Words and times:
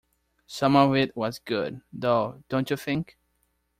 Some 0.47 0.75
of 0.75 0.95
it 0.95 1.15
was 1.15 1.37
good, 1.37 1.79
though, 1.93 2.41
don't 2.49 2.71
you 2.71 2.75
think? 2.75 3.19